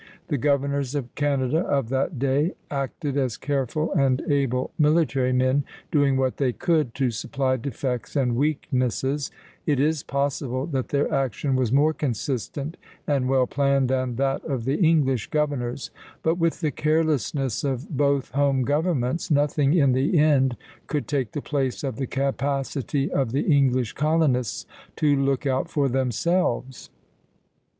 [0.29, 6.17] The governors of Canada of that day acted as careful and able military men, doing
[6.17, 9.29] what they could to supply defects and weaknesses;
[9.67, 14.65] it is possible that their action was more consistent and well planned than that of
[14.65, 15.91] the English governors;
[16.23, 20.57] but with the carelessness of both home governments, nothing in the end
[20.87, 24.65] could take the place of the capacity of the English colonists
[24.95, 26.89] to look out for themselves.